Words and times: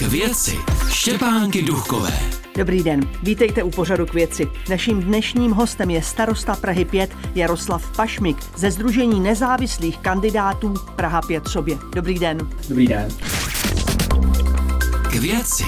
K 0.00 0.02
věci 0.02 0.56
Štěpánky 0.88 1.62
Duchové. 1.62 2.12
Dobrý 2.56 2.82
den, 2.82 3.00
vítejte 3.22 3.62
u 3.62 3.70
pořadu 3.70 4.06
k 4.06 4.14
věci. 4.14 4.48
Naším 4.70 5.02
dnešním 5.02 5.50
hostem 5.50 5.90
je 5.90 6.02
starosta 6.02 6.56
Prahy 6.56 6.84
5 6.84 7.16
Jaroslav 7.34 7.96
Pašmik 7.96 8.36
ze 8.56 8.70
Združení 8.70 9.20
nezávislých 9.20 9.98
kandidátů 9.98 10.74
Praha 10.96 11.22
5 11.22 11.48
sobě. 11.48 11.78
Dobrý 11.94 12.18
den. 12.18 12.38
Dobrý 12.68 12.86
den. 12.86 13.08
K 15.10 15.14
věci 15.14 15.64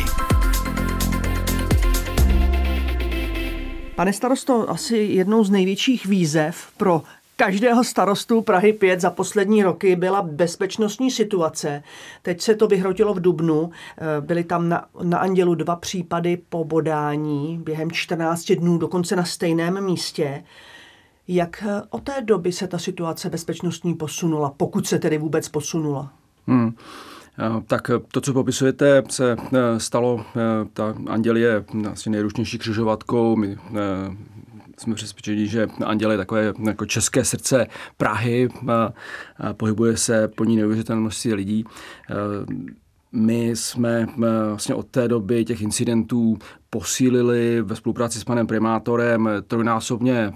Pane 3.94 4.12
starosto, 4.12 4.70
asi 4.70 4.96
jednou 4.96 5.44
z 5.44 5.50
největších 5.50 6.06
výzev 6.06 6.66
pro 6.76 7.02
každého 7.44 7.84
starostu 7.84 8.42
Prahy 8.42 8.72
5 8.72 9.00
za 9.00 9.10
poslední 9.10 9.62
roky 9.62 9.96
byla 9.96 10.22
bezpečnostní 10.22 11.10
situace. 11.10 11.82
Teď 12.22 12.40
se 12.40 12.54
to 12.54 12.66
vyhrotilo 12.66 13.14
v 13.14 13.20
Dubnu. 13.20 13.70
Eh, 13.70 14.20
byly 14.20 14.44
tam 14.44 14.68
na, 14.68 14.86
na 15.02 15.18
Andělu 15.18 15.54
dva 15.54 15.76
případy 15.76 16.36
pobodání 16.48 17.60
během 17.64 17.90
14 17.90 18.52
dnů, 18.52 18.78
dokonce 18.78 19.16
na 19.16 19.24
stejném 19.24 19.84
místě. 19.84 20.44
Jak 21.28 21.64
eh, 21.68 21.82
od 21.90 22.02
té 22.02 22.20
doby 22.20 22.52
se 22.52 22.66
ta 22.66 22.78
situace 22.78 23.30
bezpečnostní 23.30 23.94
posunula, 23.94 24.54
pokud 24.56 24.86
se 24.86 24.98
tedy 24.98 25.18
vůbec 25.18 25.48
posunula? 25.48 26.12
Hmm. 26.46 26.74
Eh, 27.38 27.62
tak 27.66 27.90
to, 28.12 28.20
co 28.20 28.32
popisujete, 28.32 29.02
se 29.10 29.36
stalo, 29.78 30.24
ta 30.72 30.94
Anděl 31.06 31.36
je 31.36 31.64
asi 31.92 32.10
nejrušnější 32.10 32.58
křižovatkou. 32.58 33.36
My 33.36 33.58
jsme 34.78 34.94
přesvědčeni, 34.94 35.46
že 35.46 35.66
Anděl 35.84 36.10
je 36.10 36.16
takové 36.16 36.52
jako 36.66 36.86
české 36.86 37.24
srdce 37.24 37.66
Prahy, 37.96 38.48
a, 38.68 38.92
a 39.38 39.52
pohybuje 39.52 39.96
se 39.96 40.28
po 40.28 40.44
ní 40.44 40.56
neuvěřitelné 40.56 41.00
množství 41.00 41.34
lidí. 41.34 41.64
My 43.14 43.50
jsme 43.56 44.06
vlastně 44.48 44.74
od 44.74 44.86
té 44.86 45.08
doby 45.08 45.44
těch 45.44 45.62
incidentů 45.62 46.38
posílili 46.70 47.62
ve 47.62 47.76
spolupráci 47.76 48.20
s 48.20 48.24
panem 48.24 48.46
primátorem 48.46 49.28
trojnásobně 49.46 50.32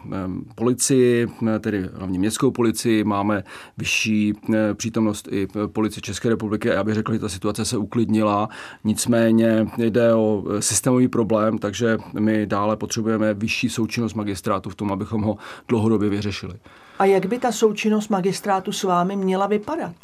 policii, 0.55 1.27
tedy 1.61 1.89
hlavně 1.95 2.19
městskou 2.19 2.51
policii, 2.51 3.05
máme 3.05 3.45
vyšší 3.79 4.35
přítomnost 4.75 5.29
i 5.31 5.49
policie 5.67 6.01
České 6.01 6.29
republiky 6.29 6.71
a 6.71 6.75
já 6.75 6.85
bych 6.85 6.95
řekl, 6.95 7.13
že 7.13 7.19
ta 7.19 7.29
situace 7.29 7.65
se 7.65 7.77
uklidnila, 7.77 8.49
nicméně 8.85 9.67
jde 9.79 10.15
o 10.15 10.45
systémový 10.61 11.09
problém, 11.09 11.59
takže 11.59 11.99
my 12.19 12.47
dále 12.47 12.77
potřebujeme 12.77 13.35
vyšší 13.35 13.69
součinnost 13.69 14.15
magistrátu 14.15 14.71
v 14.71 14.75
tom, 14.75 14.93
abychom 14.93 15.23
ho 15.23 15.37
dlouhodobě 15.69 16.09
vyřešili. 16.09 16.55
A 16.99 17.05
jak 17.05 17.27
by 17.27 17.39
ta 17.39 17.53
součinnost 17.53 18.09
magistrátu 18.09 18.73
s 18.73 18.83
vámi 18.83 19.17
měla 19.17 19.47
vypadat? 19.47 19.95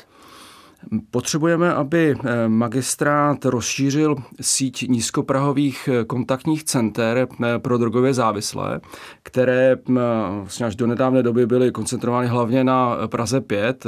Potřebujeme, 1.10 1.74
aby 1.74 2.14
eh, 2.24 2.48
magistrát 2.48 3.44
rozšířil 3.44 4.16
síť 4.40 4.88
nízkoprahových 4.88 5.88
eh, 5.88 6.04
kontaktních 6.04 6.64
center 6.64 7.28
eh, 7.44 7.58
pro 7.58 7.78
drogově 7.78 8.14
závislé, 8.14 8.80
které 9.22 9.76
vlastně 10.38 10.66
až 10.66 10.76
do 10.76 10.86
nedávné 10.86 11.22
doby 11.22 11.46
byly 11.46 11.72
koncentrovány 11.72 12.26
hlavně 12.26 12.64
na 12.64 12.96
Praze 13.06 13.40
5. 13.40 13.84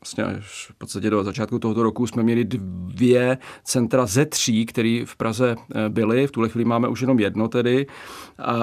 Vlastně 0.00 0.24
až 0.24 0.68
v 0.72 0.78
podstatě 0.78 1.10
do 1.10 1.24
začátku 1.24 1.58
tohoto 1.58 1.82
roku 1.82 2.06
jsme 2.06 2.22
měli 2.22 2.44
dvě 2.44 3.38
centra 3.64 4.06
ze 4.06 4.26
tří, 4.26 4.66
které 4.66 5.02
v 5.06 5.16
Praze 5.16 5.56
byly. 5.88 6.26
V 6.26 6.30
tuhle 6.30 6.48
chvíli 6.48 6.64
máme 6.64 6.88
už 6.88 7.00
jenom 7.00 7.18
jedno 7.18 7.48
tedy, 7.48 7.86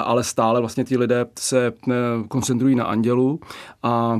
ale 0.03 0.23
stále 0.23 0.59
vlastně 0.59 0.85
ty 0.85 0.97
lidé 0.97 1.25
se 1.39 1.73
koncentrují 2.27 2.75
na 2.75 2.85
Andělu 2.85 3.39
a 3.83 4.19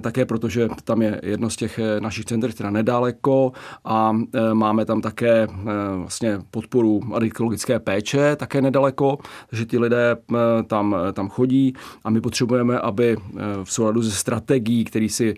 také 0.00 0.24
proto, 0.24 0.48
že 0.48 0.68
tam 0.84 1.02
je 1.02 1.20
jedno 1.22 1.50
z 1.50 1.56
těch 1.56 1.80
našich 2.00 2.24
center, 2.24 2.52
která 2.52 2.70
nedaleko 2.82 3.52
a 3.84 4.12
e, 4.34 4.54
máme 4.54 4.84
tam 4.84 5.00
také 5.00 5.42
e, 5.42 5.48
vlastně 5.96 6.38
podporu 6.50 7.00
adiktologické 7.14 7.78
péče 7.78 8.36
také 8.36 8.62
nedaleko, 8.62 9.18
takže 9.50 9.64
ti 9.66 9.78
lidé 9.78 10.16
e, 10.16 10.62
tam, 10.62 10.96
tam 11.12 11.28
chodí 11.28 11.72
a 12.04 12.10
my 12.10 12.20
potřebujeme, 12.20 12.78
aby 12.78 13.16
v 13.64 13.72
souladu 13.72 14.02
se 14.02 14.10
strategií, 14.10 14.84
který 14.84 15.08
si, 15.08 15.34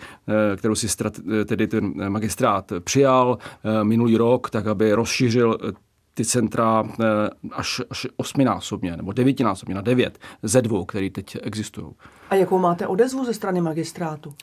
kterou 0.57 0.75
si 0.75 0.89
strate, 0.89 1.23
tedy 1.45 1.67
ten 1.67 2.11
magistrát 2.11 2.73
přijal 2.85 3.39
minulý 3.83 4.17
rok, 4.17 4.51
tak 4.51 4.67
aby 4.67 4.93
rozšířil 4.93 5.59
ty 6.15 6.25
centra 6.25 6.85
až, 7.53 7.81
až 7.91 8.07
osminásobně 8.17 8.97
nebo 8.97 9.13
devítinásobně 9.13 9.75
na 9.75 9.81
devět 9.81 10.19
ze 10.43 10.63
dvou, 10.63 10.85
které 10.85 11.11
teď 11.11 11.37
existují. 11.43 11.87
A 12.31 12.35
jakou 12.35 12.59
máte 12.59 12.87
odezvu 12.87 13.25
ze 13.25 13.35
strany 13.35 13.61
magistrátu? 13.61 14.35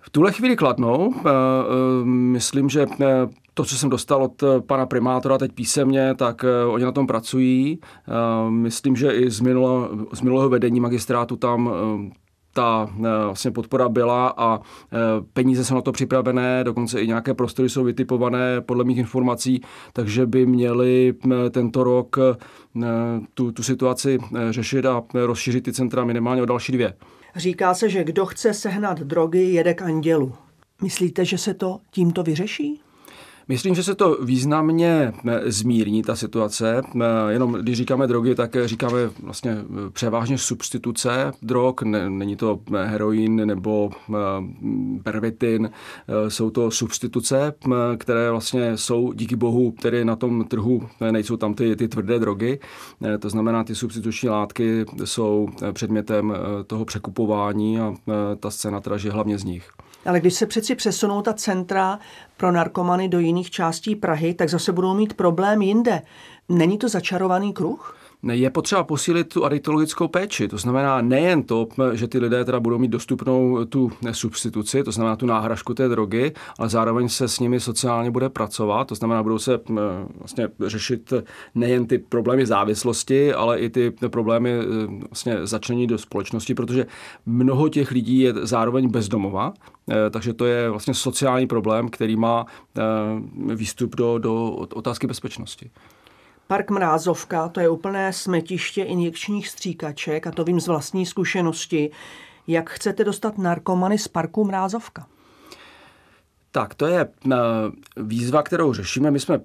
V 0.00 0.10
tuhle 0.10 0.32
chvíli 0.32 0.56
kladnou. 0.56 1.14
Eh, 1.16 1.20
eh, 1.20 2.04
myslím, 2.04 2.68
že 2.68 2.86
eh, 3.00 3.06
to, 3.54 3.64
co 3.64 3.78
jsem 3.78 3.90
dostal 3.90 4.24
od 4.24 4.44
pana 4.66 4.86
primátora 4.86 5.38
teď 5.38 5.52
písemně, 5.52 6.14
tak 6.14 6.44
oni 6.68 6.84
na 6.84 6.92
tom 6.92 7.06
pracují. 7.06 7.78
Myslím, 8.48 8.96
že 8.96 9.12
i 9.12 9.30
z, 9.30 9.40
minulo, 9.40 9.90
z 10.12 10.20
minulého 10.20 10.48
vedení 10.48 10.80
magistrátu 10.80 11.36
tam 11.36 11.70
ta 12.60 12.90
vlastně 13.24 13.50
podpora 13.50 13.88
byla 13.88 14.34
a 14.36 14.60
peníze 15.32 15.64
jsou 15.64 15.74
na 15.74 15.80
to 15.80 15.92
připravené, 15.92 16.64
dokonce 16.64 17.02
i 17.02 17.06
nějaké 17.06 17.34
prostory 17.34 17.68
jsou 17.68 17.84
vytipované 17.84 18.60
podle 18.60 18.84
mých 18.84 18.98
informací, 18.98 19.60
takže 19.92 20.26
by 20.26 20.46
měli 20.46 21.14
tento 21.50 21.84
rok 21.84 22.18
tu, 23.34 23.52
tu 23.52 23.62
situaci 23.62 24.18
řešit 24.50 24.86
a 24.86 25.02
rozšířit 25.14 25.64
ty 25.64 25.72
centra 25.72 26.04
minimálně 26.04 26.42
o 26.42 26.46
další 26.46 26.72
dvě. 26.72 26.94
Říká 27.36 27.74
se, 27.74 27.88
že 27.88 28.04
kdo 28.04 28.26
chce 28.26 28.54
sehnat 28.54 28.98
drogy, 28.98 29.42
jede 29.42 29.74
k 29.74 29.82
andělu. 29.82 30.32
Myslíte, 30.82 31.24
že 31.24 31.38
se 31.38 31.54
to 31.54 31.78
tímto 31.90 32.22
vyřeší? 32.22 32.80
Myslím, 33.48 33.74
že 33.74 33.82
se 33.82 33.94
to 33.94 34.18
významně 34.22 35.12
eh, 35.28 35.52
zmírní, 35.52 36.02
ta 36.02 36.16
situace. 36.16 36.82
Eh, 37.00 37.32
jenom 37.32 37.52
když 37.52 37.76
říkáme 37.76 38.06
drogy, 38.06 38.34
tak 38.34 38.56
říkáme 38.64 39.10
vlastně 39.22 39.50
eh, 39.50 39.90
převážně 39.92 40.38
substituce 40.38 41.32
drog. 41.42 41.74
Není 42.08 42.36
to 42.36 42.60
heroin 42.84 43.46
nebo 43.46 43.90
pervitin. 45.02 45.70
Jsou 46.28 46.50
to 46.50 46.70
substituce, 46.70 47.54
které 47.98 48.30
vlastně 48.30 48.76
jsou 48.76 49.12
díky 49.12 49.36
bohu 49.36 49.74
tedy 49.82 50.04
na 50.04 50.16
tom 50.16 50.44
trhu, 50.44 50.88
nejsou 51.10 51.36
tam 51.36 51.54
ty, 51.54 51.76
ty 51.76 51.88
tvrdé 51.88 52.18
drogy. 52.18 52.60
To 53.18 53.30
znamená, 53.30 53.64
ty 53.64 53.74
substituční 53.74 54.28
látky 54.28 54.84
jsou 55.04 55.48
předmětem 55.72 56.34
toho 56.66 56.84
překupování 56.84 57.80
a 57.80 57.94
ta 58.40 58.50
scéna 58.50 58.80
teda 58.80 58.96
hlavně 59.10 59.38
z 59.38 59.44
nich. 59.44 59.70
Ale 60.06 60.20
když 60.20 60.34
se 60.34 60.46
přeci 60.46 60.74
přesunou 60.74 61.22
ta 61.22 61.32
centra 61.32 61.98
pro 62.36 62.52
narkomany 62.52 63.08
do 63.08 63.18
jiných 63.18 63.39
částí 63.48 63.96
Prahy, 63.96 64.34
tak 64.34 64.48
zase 64.48 64.72
budou 64.72 64.94
mít 64.94 65.14
problém 65.14 65.62
jinde. 65.62 66.02
Není 66.48 66.78
to 66.78 66.88
začarovaný 66.88 67.52
kruh? 67.52 67.99
Je 68.22 68.50
potřeba 68.50 68.84
posílit 68.84 69.28
tu 69.28 69.44
adiktologickou 69.44 70.08
péči. 70.08 70.48
To 70.48 70.58
znamená 70.58 71.00
nejen 71.00 71.42
to, 71.42 71.68
že 71.92 72.08
ty 72.08 72.18
lidé 72.18 72.44
teda 72.44 72.60
budou 72.60 72.78
mít 72.78 72.90
dostupnou 72.90 73.64
tu 73.64 73.92
substituci, 74.12 74.82
to 74.82 74.92
znamená 74.92 75.16
tu 75.16 75.26
náhražku 75.26 75.74
té 75.74 75.88
drogy, 75.88 76.32
ale 76.58 76.68
zároveň 76.68 77.08
se 77.08 77.28
s 77.28 77.38
nimi 77.38 77.60
sociálně 77.60 78.10
bude 78.10 78.28
pracovat. 78.28 78.88
To 78.88 78.94
znamená, 78.94 79.22
budou 79.22 79.38
se 79.38 79.60
vlastně 80.18 80.48
řešit 80.66 81.12
nejen 81.54 81.86
ty 81.86 81.98
problémy 81.98 82.46
závislosti, 82.46 83.34
ale 83.34 83.58
i 83.58 83.70
ty 83.70 83.90
problémy 83.90 84.50
e, 84.50 84.64
vlastně 85.10 85.46
začlení 85.46 85.86
do 85.86 85.98
společnosti, 85.98 86.54
protože 86.54 86.86
mnoho 87.26 87.68
těch 87.68 87.90
lidí 87.90 88.18
je 88.18 88.34
zároveň 88.42 88.88
bezdomova, 88.88 89.52
e, 89.90 90.10
takže 90.10 90.32
to 90.32 90.46
je 90.46 90.70
vlastně 90.70 90.94
sociální 90.94 91.46
problém, 91.46 91.88
který 91.88 92.16
má 92.16 92.46
výstup 93.54 93.96
do, 93.96 94.18
do 94.18 94.50
otázky 94.52 95.06
bezpečnosti. 95.06 95.70
Park 96.50 96.70
Mrázovka, 96.70 97.48
to 97.48 97.60
je 97.60 97.68
úplné 97.68 98.12
smetiště 98.12 98.82
injekčních 98.82 99.48
stříkaček 99.48 100.26
a 100.26 100.30
to 100.30 100.44
vím 100.44 100.60
z 100.60 100.66
vlastní 100.66 101.06
zkušenosti. 101.06 101.90
Jak 102.46 102.70
chcete 102.70 103.04
dostat 103.04 103.38
narkomany 103.38 103.98
z 103.98 104.08
parku 104.08 104.44
Mrázovka? 104.44 105.06
Tak, 106.52 106.74
to 106.74 106.86
je 106.86 107.08
eh, 107.32 107.36
výzva, 107.96 108.42
kterou 108.42 108.72
řešíme. 108.72 109.10
My 109.10 109.20
jsme 109.20 109.40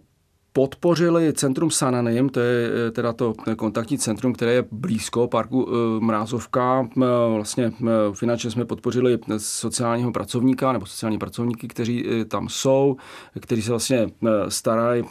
podpořili 0.55 1.33
Centrum 1.33 1.71
Sananim, 1.71 2.29
to 2.29 2.39
je 2.39 2.69
eh, 2.87 2.91
teda 2.91 3.13
to 3.13 3.33
kontaktní 3.57 3.97
centrum, 3.97 4.33
které 4.33 4.51
je 4.53 4.65
blízko 4.71 5.27
parku 5.27 5.67
eh, 5.67 6.05
Mrázovka. 6.05 6.87
Eh, 6.97 7.05
vlastně 7.35 7.71
finančně 8.13 8.51
jsme 8.51 8.65
podpořili 8.65 9.19
sociálního 9.37 10.11
pracovníka 10.11 10.71
nebo 10.71 10.85
sociální 10.85 11.17
pracovníky, 11.17 11.67
kteří 11.67 12.05
tam 12.27 12.49
jsou, 12.49 12.97
kteří 13.39 13.61
se 13.61 13.69
vlastně 13.69 14.07
starají 14.49 15.03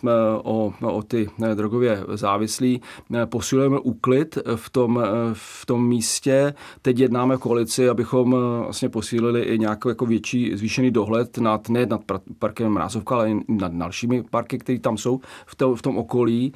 o, 0.42 0.72
o 0.80 1.02
ty 1.02 1.28
drogově 1.54 2.04
závislí. 2.14 2.80
Posilujeme 3.24 3.78
úklid 3.78 4.38
v 4.56 4.70
tom, 4.70 5.04
v 5.32 5.66
tom 5.66 5.88
místě. 5.88 6.54
Teď 6.82 6.98
jednáme 6.98 7.36
koalici, 7.36 7.88
abychom 7.88 8.36
vlastně 8.58 8.88
posílili 8.88 9.42
i 9.42 9.58
nějaký 9.58 9.88
jako 9.88 10.06
větší 10.06 10.56
zvýšený 10.56 10.90
dohled 10.90 11.38
nad, 11.38 11.68
ne 11.68 11.86
nad 11.86 12.00
parkem 12.38 12.72
Mrázovka, 12.72 13.14
ale 13.14 13.30
i 13.30 13.34
nad 13.48 13.72
dalšími 13.72 14.22
parky, 14.22 14.58
které 14.58 14.78
tam 14.78 14.98
jsou 14.98 15.20
v, 15.46 15.54
to, 15.54 15.76
v 15.76 15.82
tom 15.82 15.98
okolí. 15.98 16.52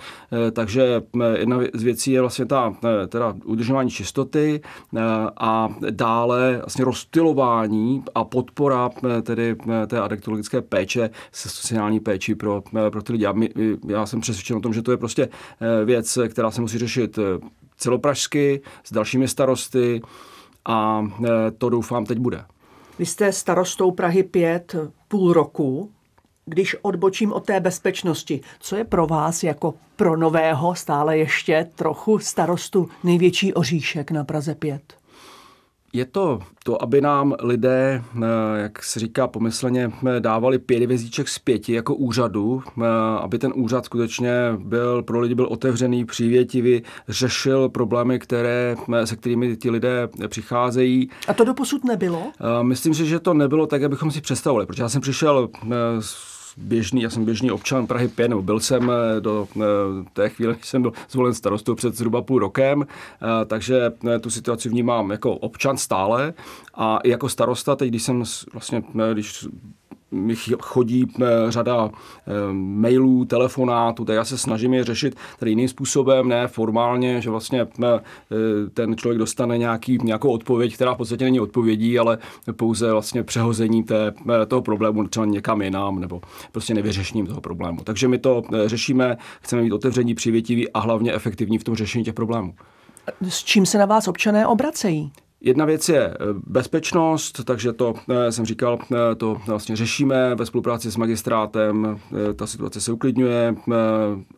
Takže 0.52 1.02
jedna 1.36 1.58
z 1.75 1.82
věcí 1.82 2.12
je 2.12 2.20
vlastně 2.20 2.46
ta 2.46 2.75
teda 3.08 3.34
udržování 3.44 3.90
čistoty 3.90 4.60
a 5.40 5.69
dále 5.90 6.56
vlastně 6.56 6.84
rozstylování 6.84 8.04
a 8.14 8.25
podpora 8.25 8.90
tedy 9.22 9.56
té 9.86 10.00
adektologické 10.00 10.60
péče 10.60 11.10
se 11.32 11.48
sociální 11.48 12.00
péči 12.00 12.34
pro, 12.34 12.62
pro 12.90 13.02
ty 13.02 13.12
lidi. 13.12 13.25
Já, 13.25 13.34
já 13.88 14.06
jsem 14.06 14.20
přesvědčen 14.20 14.56
o 14.56 14.60
tom, 14.60 14.75
že 14.75 14.82
to 14.82 14.90
je 14.90 14.96
prostě 14.96 15.28
věc, 15.84 16.19
která 16.28 16.50
se 16.50 16.60
musí 16.60 16.78
řešit 16.78 17.19
celopražsky 17.76 18.60
s 18.84 18.92
dalšími 18.92 19.28
starosty 19.28 20.02
a 20.64 21.06
to 21.58 21.69
doufám 21.69 22.04
teď 22.04 22.19
bude. 22.19 22.44
Vy 22.98 23.06
jste 23.06 23.32
starostou 23.32 23.90
Prahy 23.90 24.22
5 24.22 24.76
půl 25.08 25.32
roku. 25.32 25.90
Když 26.48 26.76
odbočím 26.82 27.32
od 27.32 27.46
té 27.46 27.60
bezpečnosti, 27.60 28.40
co 28.60 28.76
je 28.76 28.84
pro 28.84 29.06
vás 29.06 29.42
jako 29.42 29.74
pro 29.96 30.16
nového 30.16 30.74
stále 30.74 31.18
ještě 31.18 31.70
trochu 31.74 32.18
starostu 32.18 32.88
největší 33.04 33.54
oříšek 33.54 34.10
na 34.10 34.24
Praze 34.24 34.54
5? 34.54 34.98
Je 35.92 36.04
to 36.04 36.40
to, 36.64 36.82
aby 36.82 37.00
nám 37.00 37.34
lidé, 37.42 38.04
eh, 38.16 38.20
jak 38.62 38.82
se 38.82 39.00
říká 39.00 39.26
pomyslně, 39.26 39.90
eh, 40.06 40.20
dávali 40.20 40.58
pět 40.58 40.86
vězíček 40.86 41.28
z 41.28 41.38
pěti 41.38 41.72
jako 41.72 41.94
úřadu, 41.94 42.62
eh, 42.66 42.84
aby 43.20 43.38
ten 43.38 43.52
úřad 43.56 43.84
skutečně 43.84 44.32
byl 44.58 45.02
pro 45.02 45.20
lidi 45.20 45.34
byl 45.34 45.46
otevřený, 45.46 46.04
přívětivý, 46.04 46.82
řešil 47.08 47.68
problémy, 47.68 48.18
které, 48.18 48.76
se 49.04 49.16
kterými 49.16 49.56
ti 49.56 49.70
lidé 49.70 50.08
přicházejí. 50.28 51.10
A 51.28 51.34
to 51.34 51.44
doposud 51.44 51.84
nebylo? 51.84 52.22
Myslím 52.62 52.94
si, 52.94 53.06
že 53.06 53.20
to 53.20 53.34
nebylo 53.34 53.66
tak, 53.66 53.82
abychom 53.82 54.10
si 54.10 54.20
představovali, 54.20 54.66
protože 54.66 54.82
já 54.82 54.88
jsem 54.88 55.00
přišel 55.00 55.48
s 56.00 56.38
běžný, 56.58 57.02
já 57.02 57.10
jsem 57.10 57.25
běžný 57.25 57.50
občan 57.50 57.87
Prahy 57.87 58.08
5, 58.08 58.28
nebo 58.28 58.43
byl 58.43 58.60
jsem 58.60 58.90
eh, 58.90 59.20
do 59.20 59.49
eh, 59.56 59.64
té 60.12 60.28
chvíle, 60.28 60.55
když 60.55 60.66
jsem 60.66 60.82
byl 60.82 60.93
zvolen 61.10 61.34
starostou 61.34 61.75
před 61.75 61.96
zhruba 61.96 62.22
půl 62.22 62.38
rokem, 62.38 62.82
eh, 62.82 63.44
takže 63.44 63.93
tu 64.20 64.31
situaci 64.31 64.69
vnímám 64.69 65.10
jako 65.10 65.34
občan 65.34 65.76
stále 65.76 66.34
a 66.75 66.99
jako 67.05 67.28
starosta, 67.28 67.76
teď 67.76 67.88
když 67.88 68.02
jsem 68.02 68.22
vlastně, 68.52 68.82
když 69.12 69.46
chodí 70.61 71.06
eh, 71.23 71.26
řada 71.49 71.90
eh, 71.90 72.32
mailů, 72.52 73.25
telefonátů, 73.25 74.05
tak 74.05 74.17
já 74.17 74.25
se 74.25 74.38
snažím 74.38 74.75
je 74.75 74.85
řešit 74.85 75.17
tady 75.38 75.50
jiným 75.50 75.69
způsobem, 75.69 76.29
ne 76.29 76.49
formálně, 76.49 77.20
že 77.20 77.31
vlastně 77.31 77.67
eh, 77.85 78.00
ten 78.75 78.96
člověk 78.96 79.19
dostane 79.19 79.58
nějaký, 79.58 79.99
nějakou 80.02 80.31
odpověď, 80.31 80.75
která 80.75 80.94
v 80.94 80.96
podstatě 80.96 81.25
není 81.25 81.40
odpovědí, 81.40 81.99
ale 81.99 82.19
pouze 82.56 82.93
vlastně 82.93 83.23
přehození 83.23 83.85
té, 83.85 84.14
toho 84.49 84.62
problému 84.62 85.08
třeba 85.08 85.26
někam 85.26 85.62
jinam 85.62 86.00
nebo 86.00 86.20
prostě 86.52 86.75
nevyřešením 86.75 87.26
toho 87.26 87.41
problému. 87.41 87.81
Takže 87.84 88.08
my 88.08 88.19
to 88.19 88.43
řešíme, 88.67 89.17
chceme 89.41 89.62
být 89.62 89.73
otevření, 89.73 90.14
přivětiví 90.14 90.73
a 90.73 90.81
hlavně 90.81 91.12
efektivní 91.12 91.58
v 91.58 91.64
tom 91.64 91.75
řešení 91.75 92.05
těch 92.05 92.14
problémů. 92.14 92.55
S 93.29 93.44
čím 93.44 93.67
se 93.67 93.79
na 93.79 93.87
vás 93.87 94.08
občané 94.08 94.46
obracejí? 94.46 95.12
Jedna 95.40 95.64
věc 95.64 95.88
je 95.88 96.05
eh, 96.05 96.17
bezpečnost, 96.46 97.44
takže 97.44 97.73
to 97.73 97.94
eh, 98.11 98.32
jsem 98.32 98.46
říkal, 98.46 98.79
eh, 98.93 99.14
to 99.14 99.37
vlastně 99.46 99.76
řešíme 99.76 100.35
ve 100.35 100.46
spolupráci 100.46 100.90
s 100.90 100.96
magistrátem, 100.96 102.00
ta 102.37 102.46
situace 102.46 102.81
se 102.81 102.93
uklidňuje 102.93 103.55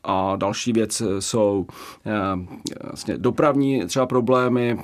a 0.05 0.37
další 0.37 0.73
věc 0.73 1.02
jsou 1.19 1.67
vlastně 2.85 3.19
dopravní 3.19 3.87
třeba 3.87 4.06
problémy, 4.06 4.79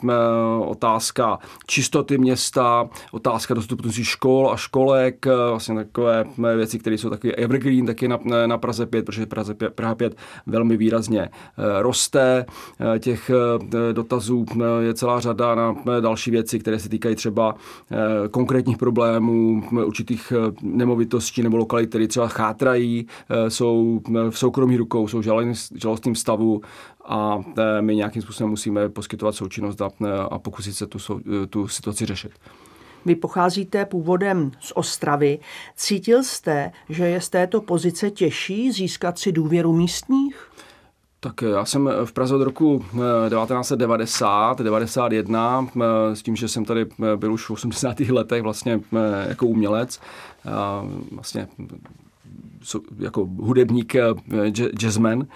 otázka 0.66 1.38
čistoty 1.66 2.18
města, 2.18 2.88
otázka 3.12 3.54
dostupnosti 3.54 4.04
škol 4.04 4.50
a 4.52 4.56
školek, 4.56 5.26
vlastně 5.50 5.74
takové 5.74 6.24
věci, 6.56 6.78
které 6.78 6.98
jsou 6.98 7.10
takové 7.10 7.32
evergreen 7.32 7.86
taky 7.86 8.08
na, 8.08 8.18
na 8.46 8.58
Praze 8.58 8.86
5, 8.86 9.04
protože 9.04 9.26
Praze 9.26 9.54
5, 9.54 9.74
Praha 9.74 9.94
5 9.94 10.16
velmi 10.46 10.76
výrazně 10.76 11.28
roste. 11.80 12.46
Těch 12.98 13.30
dotazů 13.92 14.44
je 14.80 14.94
celá 14.94 15.20
řada 15.20 15.54
na 15.54 15.74
další 16.06 16.30
věci, 16.30 16.58
které 16.58 16.78
se 16.78 16.88
týkají 16.88 17.16
třeba 17.16 17.54
eh, 17.54 18.28
konkrétních 18.28 18.76
problémů, 18.76 19.62
určitých 19.86 20.32
eh, 20.32 20.52
nemovitostí 20.62 21.42
nebo 21.42 21.56
lokalit, 21.56 21.88
které 21.88 22.08
třeba 22.08 22.28
chátrají, 22.28 23.06
eh, 23.06 23.50
jsou 23.50 24.00
v 24.30 24.38
soukromí 24.38 24.76
rukou, 24.76 25.08
jsou 25.08 25.18
v 25.18 25.24
žalostném 25.74 26.14
stavu 26.14 26.60
a 27.04 27.38
my 27.80 27.96
nějakým 27.96 28.22
způsobem 28.22 28.50
musíme 28.50 28.88
poskytovat 28.88 29.34
součinnost 29.34 29.82
a, 29.82 29.90
a 30.30 30.38
pokusit 30.38 30.76
se 30.76 30.86
tu, 30.86 30.98
tu 31.50 31.68
situaci 31.68 32.06
řešit. 32.06 32.32
Vy 33.06 33.14
pocházíte 33.14 33.84
původem 33.84 34.50
z 34.60 34.72
Ostravy. 34.74 35.38
Cítil 35.76 36.22
jste, 36.22 36.72
že 36.88 37.06
je 37.06 37.20
z 37.20 37.28
této 37.28 37.60
pozice 37.60 38.10
těžší 38.10 38.72
získat 38.72 39.18
si 39.18 39.32
důvěru 39.32 39.72
místních? 39.72 40.50
Tak 41.26 41.42
já 41.42 41.64
jsem 41.64 41.90
v 42.04 42.12
Praze 42.12 42.34
od 42.34 42.42
roku 42.42 42.84
1990, 43.28 44.60
eh, 44.60 44.64
91, 44.64 45.68
eh, 45.76 46.16
s 46.16 46.22
tím, 46.22 46.36
že 46.36 46.48
jsem 46.48 46.64
tady 46.64 46.86
eh, 47.12 47.16
byl 47.16 47.32
už 47.32 47.46
v 47.46 47.50
80. 47.50 48.10
letech 48.10 48.42
vlastně 48.42 48.80
jako 49.28 49.46
umělec. 49.46 50.00
Vlastně 51.12 51.48
jako 52.98 53.28
hudebník, 53.38 53.96
jazzman 54.78 55.26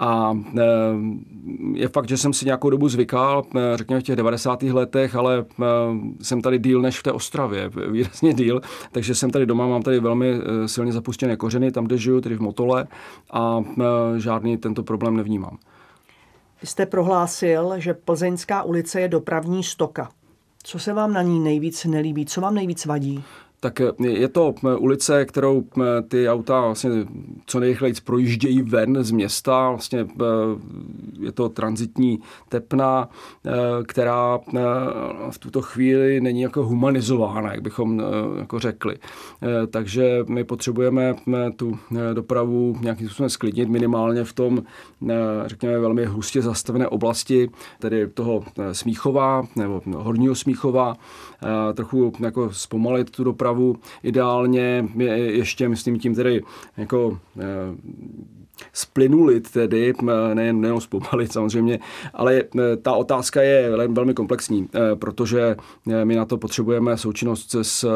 a 0.00 0.38
eh, 0.58 0.62
je 1.74 1.88
fakt, 1.88 2.08
že 2.08 2.16
jsem 2.16 2.32
si 2.32 2.44
nějakou 2.44 2.70
dobu 2.70 2.88
zvykal, 2.88 3.42
eh, 3.56 3.76
řekněme 3.76 4.00
v 4.00 4.04
těch 4.04 4.16
90. 4.16 4.62
letech, 4.62 5.16
ale 5.16 5.44
eh, 5.62 5.64
jsem 6.22 6.42
tady 6.42 6.58
díl 6.58 6.82
než 6.82 6.98
v 6.98 7.02
té 7.02 7.12
Ostravě, 7.12 7.70
výrazně 7.90 8.34
díl, 8.34 8.60
takže 8.92 9.14
jsem 9.14 9.30
tady 9.30 9.46
doma, 9.46 9.66
mám 9.66 9.82
tady 9.82 10.00
velmi 10.00 10.40
silně 10.66 10.92
zapuštěné 10.92 11.36
kořeny, 11.36 11.72
tam, 11.72 11.84
kde 11.84 11.98
žiju, 11.98 12.20
tedy 12.20 12.36
v 12.36 12.40
Motole 12.40 12.86
a 13.32 13.64
žádný 14.16 14.56
tento 14.56 14.82
problém 14.82 15.16
nevnímám. 15.16 15.58
Vy 16.60 16.66
jste 16.66 16.86
prohlásil, 16.86 17.74
že 17.76 17.94
Plzeňská 17.94 18.62
ulice 18.62 19.00
je 19.00 19.08
dopravní 19.08 19.64
stoka. 19.64 20.08
Co 20.62 20.78
se 20.78 20.92
vám 20.92 21.12
na 21.12 21.22
ní 21.22 21.40
nejvíc 21.40 21.84
nelíbí? 21.84 22.26
Co 22.26 22.40
vám 22.40 22.54
nejvíc 22.54 22.86
vadí? 22.86 23.24
Tak 23.60 23.80
eh, 23.80 23.92
je 24.06 24.28
to 24.28 24.54
eh, 24.64 24.76
ulice, 24.76 25.24
kterou 25.24 25.62
eh, 25.62 26.02
ty 26.02 26.28
auta 26.28 26.60
vlastně 26.60 26.90
co 27.46 27.60
nejrychleji 27.60 27.94
projíždějí 28.04 28.62
ven 28.62 29.04
z 29.04 29.10
města. 29.10 29.70
Vlastně 29.70 30.06
je 31.20 31.32
to 31.32 31.48
transitní 31.48 32.20
tepna, 32.48 33.08
která 33.86 34.38
v 35.30 35.38
tuto 35.38 35.62
chvíli 35.62 36.20
není 36.20 36.40
jako 36.40 36.66
humanizována, 36.66 37.52
jak 37.52 37.62
bychom 37.62 38.02
jako 38.38 38.58
řekli. 38.58 38.96
Takže 39.70 40.24
my 40.28 40.44
potřebujeme 40.44 41.14
tu 41.56 41.78
dopravu 42.14 42.76
nějakým 42.80 43.08
způsobem 43.08 43.30
sklidnit 43.30 43.68
minimálně 43.68 44.24
v 44.24 44.32
tom, 44.32 44.62
řekněme, 45.46 45.78
velmi 45.78 46.04
hustě 46.04 46.42
zastavené 46.42 46.88
oblasti, 46.88 47.50
tedy 47.78 48.06
toho 48.06 48.44
Smíchova 48.72 49.46
nebo 49.56 49.82
Horního 49.96 50.34
Smíchova, 50.34 50.94
trochu 51.74 52.12
jako 52.20 52.52
zpomalit 52.52 53.10
tu 53.10 53.24
dopravu 53.24 53.49
dopravu. 53.50 53.76
Ideálně 54.02 54.88
ještě, 55.14 55.68
myslím 55.68 55.98
tím 55.98 56.14
tedy 56.14 56.42
jako 56.76 57.18
eh, 57.38 57.44
splynulit 58.72 59.50
tedy, 59.50 59.94
eh, 60.08 60.34
nejen, 60.34 60.60
nejen 60.60 60.80
zpomalit 60.80 61.32
samozřejmě, 61.32 61.78
ale 62.14 62.34
eh, 62.34 62.76
ta 62.76 62.92
otázka 62.92 63.42
je 63.42 63.70
velmi 63.88 64.14
komplexní, 64.14 64.68
protože 64.94 65.56
my 66.04 66.16
na 66.16 66.24
to 66.24 66.38
potřebujeme 66.38 66.96
součinnost 66.96 67.54
s 67.62 67.86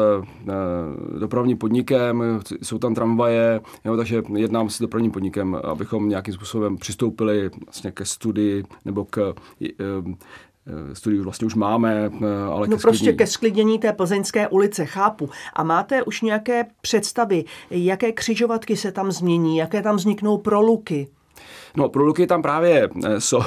dopravním 1.19 1.57
podnikem, 1.57 2.41
jsou 2.61 2.77
tam 2.77 2.95
tramvaje, 2.95 3.61
jo, 3.85 3.97
takže 3.97 4.23
jednám 4.35 4.69
s 4.69 4.81
dopravním 4.81 5.11
podnikem, 5.11 5.55
abychom 5.63 6.09
nějakým 6.09 6.33
způsobem 6.33 6.77
přistoupili 6.77 7.49
vlastně 7.65 7.91
ke 7.91 8.05
studii 8.05 8.63
nebo 8.85 9.05
k 9.05 9.33
Eh, 9.61 10.15
studiu 10.93 11.23
vlastně 11.23 11.45
už 11.45 11.55
máme, 11.55 12.09
eh, 12.21 12.43
ale 12.51 12.67
No 12.67 12.77
ke 12.77 12.81
prostě 12.81 13.13
ke 13.13 13.27
sklidnění 13.27 13.79
té 13.79 13.93
plzeňské 13.93 14.47
ulice, 14.47 14.85
chápu. 14.85 15.29
A 15.53 15.63
máte 15.63 16.03
už 16.03 16.21
nějaké 16.21 16.65
představy, 16.81 17.45
jaké 17.69 18.11
křižovatky 18.11 18.77
se 18.77 18.91
tam 18.91 19.11
změní, 19.11 19.57
jaké 19.57 19.81
tam 19.81 19.95
vzniknou 19.95 20.37
proluky? 20.37 21.07
No, 21.77 21.89
proluky 21.89 22.27
tam 22.27 22.41
právě 22.41 22.89
eh, 23.05 23.21
jsou 23.21 23.41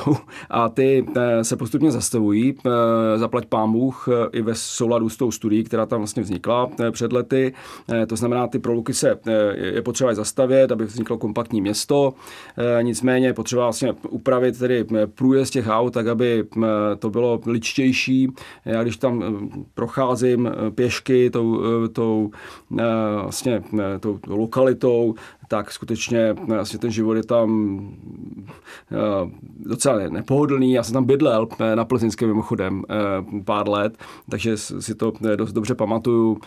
a 0.50 0.68
ty 0.68 1.06
eh, 1.16 1.44
se 1.44 1.56
postupně 1.56 1.90
zastavují. 1.90 2.54
Eh, 2.66 3.18
zaplať 3.18 3.46
pán 3.46 3.72
Bůh 3.72 4.08
i 4.32 4.42
ve 4.42 4.54
souladu 4.54 5.08
s 5.08 5.16
tou 5.16 5.30
studií, 5.30 5.64
která 5.64 5.86
tam 5.86 6.00
vlastně 6.00 6.22
vznikla 6.22 6.70
před 6.90 7.12
lety. 7.12 7.52
To 8.06 8.16
znamená, 8.16 8.46
ty 8.46 8.58
proluky 8.58 8.94
se 8.94 9.18
je 9.54 9.82
potřeba 9.82 10.14
zastavit, 10.14 10.72
aby 10.72 10.84
vzniklo 10.84 11.18
kompaktní 11.18 11.60
město. 11.60 12.14
Nicméně 12.82 13.26
je 13.26 13.34
potřeba 13.34 13.62
vlastně 13.62 13.92
upravit 14.08 14.58
tedy 14.58 14.86
průjezd 15.14 15.52
těch 15.52 15.66
aut, 15.68 15.94
tak 15.94 16.06
aby 16.06 16.44
to 16.98 17.10
bylo 17.10 17.40
ličtější. 17.46 18.28
Já 18.64 18.82
když 18.82 18.96
tam 18.96 19.48
procházím 19.74 20.50
pěšky 20.74 21.30
tou, 21.30 21.62
tou, 21.88 22.30
vlastně, 23.22 23.62
tou 24.00 24.18
lokalitou, 24.26 25.14
tak 25.48 25.72
skutečně 25.72 26.32
vlastně 26.46 26.78
ten 26.78 26.90
život 26.90 27.14
je 27.14 27.22
tam 27.22 27.78
docela 29.58 29.98
nepohodlný. 30.08 30.72
Já 30.72 30.82
jsem 30.82 30.92
tam 30.92 31.04
bydlel 31.04 31.48
na 31.74 31.84
Plzeňském 31.84 32.28
mimochodem 32.28 32.84
pár 33.44 33.68
let, 33.68 33.98
takže 34.30 34.56
si 34.56 34.94
to 34.94 35.12
dost 35.36 35.52
dobře 35.52 35.74
pamatuju. 35.74 36.38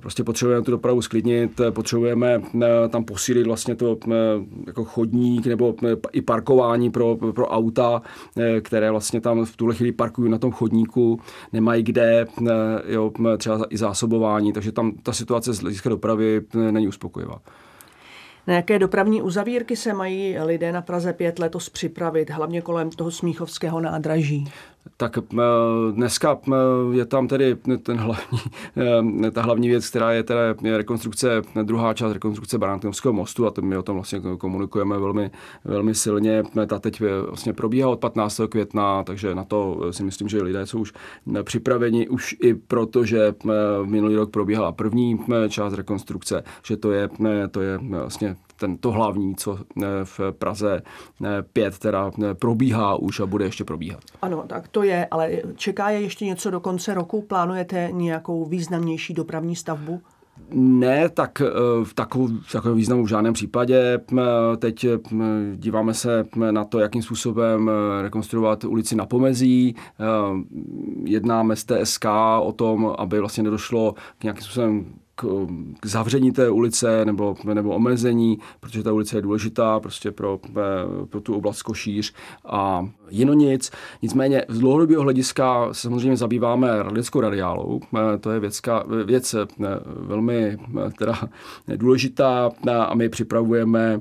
Prostě 0.00 0.24
potřebujeme 0.24 0.64
tu 0.64 0.70
dopravu 0.70 1.02
sklidnit, 1.02 1.60
potřebujeme 1.70 2.42
tam 2.88 3.04
posílit 3.04 3.46
vlastně 3.46 3.74
to 3.74 3.96
jako 4.66 4.84
chodník 4.84 5.46
nebo 5.46 5.74
i 6.12 6.22
parkování 6.22 6.90
pro, 6.90 7.16
pro 7.16 7.48
auta, 7.48 8.02
které 8.60 8.90
vlastně 8.90 9.20
tam 9.20 9.44
v 9.44 9.56
tuhle 9.56 9.74
chvíli 9.74 9.92
parkují 9.92 10.30
na 10.30 10.38
tom 10.38 10.52
chodníku, 10.52 11.20
nemají 11.52 11.82
kde, 11.82 12.26
jo, 12.86 13.12
třeba 13.38 13.66
i 13.70 13.76
zásobování, 13.76 14.52
takže 14.52 14.72
tam 14.72 14.92
ta 15.02 15.12
situace 15.12 15.52
z 15.52 15.60
hlediska 15.60 15.90
dopravy 15.90 16.42
není 16.70 16.88
uspokojivá. 16.88 17.38
Na 18.46 18.54
jaké 18.54 18.78
dopravní 18.78 19.22
uzavírky 19.22 19.76
se 19.76 19.92
mají 19.92 20.38
lidé 20.38 20.72
na 20.72 20.82
Praze 20.82 21.12
5 21.12 21.38
letos 21.38 21.68
připravit, 21.68 22.30
hlavně 22.30 22.62
kolem 22.62 22.90
toho 22.90 23.10
Smíchovského 23.10 23.80
nádraží? 23.80 24.52
Tak 24.96 25.18
eh, 25.18 25.22
dneska 25.92 26.38
eh, 26.48 26.52
je 26.96 27.04
tam 27.04 27.28
tedy 27.28 27.56
ten 27.82 27.96
hlavní, 27.96 28.38
eh, 29.26 29.30
ta 29.30 29.42
hlavní 29.42 29.68
věc, 29.68 29.88
která 29.88 30.12
je 30.12 30.22
teda 30.22 30.40
rekonstrukce, 30.76 31.42
druhá 31.62 31.94
část 31.94 32.12
rekonstrukce 32.12 32.58
Barantinovského 32.58 33.12
mostu 33.12 33.46
a 33.46 33.50
to 33.50 33.62
my 33.62 33.76
o 33.76 33.82
tom 33.82 33.94
vlastně 33.94 34.20
komunikujeme 34.38 34.98
velmi, 34.98 35.30
velmi 35.64 35.94
silně. 35.94 36.42
Ta 36.66 36.78
teď 36.78 37.02
vlastně 37.28 37.52
probíhá 37.52 37.88
od 37.88 38.00
15. 38.00 38.40
května, 38.48 39.04
takže 39.04 39.34
na 39.34 39.44
to 39.44 39.80
si 39.90 40.04
myslím, 40.04 40.28
že 40.28 40.42
lidé 40.42 40.66
jsou 40.66 40.80
už 40.80 40.92
připraveni 41.42 42.08
už 42.08 42.36
i 42.42 42.54
proto, 42.54 43.04
že 43.04 43.34
minulý 43.84 44.16
rok 44.16 44.30
probíhala 44.30 44.72
první 44.72 45.18
část 45.48 45.74
rekonstrukce, 45.74 46.44
že 46.66 46.76
to 46.76 46.92
je, 46.92 47.08
to 47.50 47.60
je 47.60 47.78
vlastně 47.78 48.36
ten, 48.56 48.76
to 48.76 48.90
hlavní, 48.90 49.34
co 49.34 49.58
eh, 49.82 49.86
v 50.04 50.20
Praze 50.30 50.82
5 51.52 51.74
eh, 51.74 51.78
teda 51.78 52.10
eh, 52.24 52.34
probíhá 52.34 52.96
už 52.96 53.20
a 53.20 53.26
bude 53.26 53.44
ještě 53.44 53.64
probíhat. 53.64 54.00
Ano, 54.22 54.44
tak 54.46 54.68
to 54.68 54.82
je, 54.82 55.06
ale 55.10 55.30
čeká 55.56 55.90
je 55.90 56.00
ještě 56.00 56.24
něco 56.24 56.50
do 56.50 56.60
konce 56.60 56.94
roku? 56.94 57.22
Plánujete 57.22 57.88
nějakou 57.92 58.44
významnější 58.44 59.14
dopravní 59.14 59.56
stavbu? 59.56 60.00
Ne, 60.50 61.08
tak 61.08 61.42
v 61.84 61.94
takovou, 61.94 62.26
v 62.26 62.52
takovou 62.52 62.74
významu 62.74 63.04
v 63.04 63.08
žádném 63.08 63.32
případě. 63.34 64.00
Teď 64.58 64.86
díváme 65.54 65.94
se 65.94 66.26
na 66.50 66.64
to, 66.64 66.78
jakým 66.78 67.02
způsobem 67.02 67.70
rekonstruovat 68.02 68.64
ulici 68.64 68.96
na 68.96 69.06
pomezí. 69.06 69.76
Jednáme 71.04 71.56
s 71.56 71.64
TSK 71.64 72.04
o 72.40 72.52
tom, 72.52 72.94
aby 72.98 73.20
vlastně 73.20 73.42
nedošlo 73.42 73.94
k 74.18 74.22
nějakým 74.22 74.42
způsobem 74.42 74.94
k, 75.14 75.46
k 75.80 75.86
zavření 75.86 76.32
té 76.32 76.50
ulice 76.50 77.04
nebo, 77.04 77.36
nebo 77.54 77.70
omezení, 77.70 78.38
protože 78.60 78.82
ta 78.82 78.92
ulice 78.92 79.16
je 79.16 79.22
důležitá 79.22 79.80
prostě 79.80 80.10
pro, 80.10 80.40
pro 81.08 81.20
tu 81.20 81.34
oblast 81.34 81.62
Košíř 81.62 82.14
a 82.44 82.88
jino 83.10 83.34
nic. 83.34 83.70
Nicméně 84.02 84.44
z 84.48 84.58
dlouhodobého 84.58 85.02
hlediska 85.02 85.68
se 85.72 85.80
samozřejmě 85.80 86.16
zabýváme 86.16 86.82
radickou 86.82 87.20
radiálou. 87.20 87.80
Eh, 87.96 88.18
to 88.18 88.30
je 88.30 88.40
věcka, 88.40 88.84
věc 89.04 89.34
eh, 89.34 89.46
velmi 89.86 90.56
teda 90.98 91.14
důležitá 91.76 92.50
a 92.70 92.94
my 92.94 93.08
připravujeme 93.08 94.00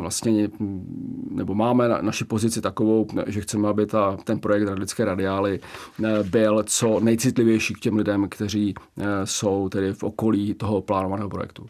vlastně, 0.00 0.48
nebo 1.30 1.54
máme 1.54 1.88
naši 2.00 2.24
pozici 2.24 2.60
takovou, 2.60 3.06
že 3.26 3.40
chceme, 3.40 3.68
aby 3.68 3.86
ta, 3.86 4.16
ten 4.24 4.38
projekt 4.38 4.68
radické 4.68 5.04
radiály 5.04 5.60
byl 6.30 6.62
co 6.66 7.00
nejcitlivější 7.00 7.74
k 7.74 7.80
těm 7.80 7.96
lidem, 7.96 8.28
kteří 8.28 8.74
jsou 9.24 9.68
tedy 9.68 9.92
v 9.92 10.02
okolí 10.02 10.15
toho 10.54 10.80
plánovaného 10.80 11.28
projektu. 11.28 11.66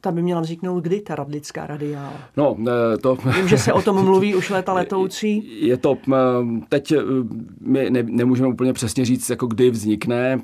Ta 0.00 0.12
by 0.12 0.22
měla 0.22 0.40
vzniknout 0.40 0.80
kdy, 0.80 1.00
ta 1.00 1.14
radlická 1.14 1.66
radiála? 1.66 2.12
No, 2.36 2.56
to... 3.02 3.18
Vím, 3.36 3.48
že 3.48 3.58
se 3.58 3.72
o 3.72 3.82
tom 3.82 4.04
mluví 4.04 4.34
už 4.34 4.50
leta 4.50 4.72
letoucí. 4.72 5.50
Je 5.66 5.76
to, 5.76 5.96
teď 6.68 6.92
e, 6.92 6.96
my 7.60 7.90
ne, 7.90 8.02
nemůžeme 8.02 8.48
úplně 8.48 8.72
přesně 8.72 9.04
říct, 9.04 9.30
jako 9.30 9.46
kdy 9.46 9.70
vznikne, 9.70 10.40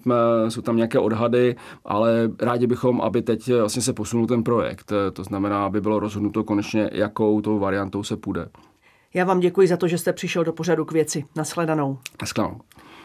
jsou 0.49 0.61
tam 0.62 0.76
nějaké 0.76 0.99
odhady, 0.99 1.57
ale 1.85 2.31
rádi 2.40 2.67
bychom, 2.67 3.00
aby 3.00 3.23
teď 3.23 3.52
vlastně 3.52 3.83
se 3.83 3.93
posunul 3.93 4.26
ten 4.26 4.43
projekt. 4.43 4.93
To 5.12 5.25
znamená, 5.25 5.67
aby 5.67 5.81
bylo 5.81 6.00
rozhodnuto 6.00 6.45
konečně, 6.45 6.90
jakou 6.93 7.40
tou 7.40 7.59
variantou 7.59 8.02
se 8.02 8.17
půjde. 8.17 8.49
Já 9.14 9.25
vám 9.25 9.40
děkuji 9.40 9.69
za 9.69 9.76
to, 9.76 9.88
že 9.88 9.99
jste 9.99 10.12
přišel 10.12 10.45
do 10.45 10.52
pořadu 10.52 10.85
k 10.85 10.93
věci. 10.93 11.25
Naschledanou. 11.37 11.99
Naschledanou. 12.21 12.61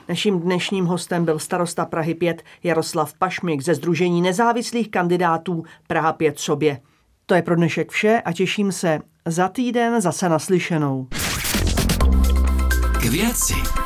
Naším 0.10 0.40
dnešním 0.40 0.86
hostem 0.86 1.26
byl 1.26 1.40
starosta 1.40 1.86
Prahy 1.86 2.14
5 2.14 2.44
Jaroslav 2.64 3.14
Pašmik 3.14 3.62
ze 3.62 3.76
Združení 3.76 4.22
nezávislých 4.22 4.92
kandidátů 4.92 5.64
Praha 5.88 6.14
5 6.14 6.40
sobě. 6.40 6.80
To 7.26 7.36
je 7.36 7.42
pro 7.42 7.56
dnešek 7.56 7.92
vše 7.92 8.22
a 8.26 8.34
těším 8.34 8.72
se 8.72 9.00
za 9.26 9.48
týden 9.48 10.02
zase 10.02 10.30
naslyšenou. 10.30 11.08
K 13.02 13.06
věci. 13.06 13.85